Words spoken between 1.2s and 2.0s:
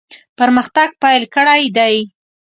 کړی دی.